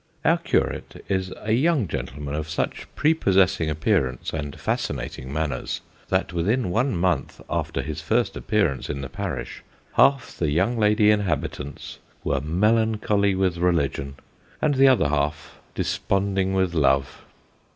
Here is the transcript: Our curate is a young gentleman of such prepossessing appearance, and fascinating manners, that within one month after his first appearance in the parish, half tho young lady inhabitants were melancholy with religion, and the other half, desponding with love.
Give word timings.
Our 0.25 0.39
curate 0.39 1.05
is 1.09 1.31
a 1.43 1.51
young 1.51 1.87
gentleman 1.87 2.33
of 2.33 2.49
such 2.49 2.87
prepossessing 2.95 3.69
appearance, 3.69 4.33
and 4.33 4.59
fascinating 4.59 5.31
manners, 5.31 5.81
that 6.09 6.33
within 6.33 6.71
one 6.71 6.95
month 6.97 7.39
after 7.47 7.83
his 7.83 8.01
first 8.01 8.35
appearance 8.35 8.89
in 8.89 9.01
the 9.01 9.09
parish, 9.09 9.61
half 9.93 10.35
tho 10.35 10.45
young 10.45 10.75
lady 10.75 11.11
inhabitants 11.11 11.99
were 12.23 12.41
melancholy 12.41 13.35
with 13.35 13.57
religion, 13.57 14.15
and 14.59 14.73
the 14.73 14.87
other 14.87 15.09
half, 15.09 15.59
desponding 15.75 16.53
with 16.55 16.73
love. 16.73 17.23